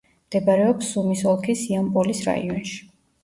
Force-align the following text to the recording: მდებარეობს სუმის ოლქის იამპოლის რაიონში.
მდებარეობს 0.27 0.87
სუმის 0.93 1.21
ოლქის 1.33 1.61
იამპოლის 1.73 2.23
რაიონში. 2.31 2.81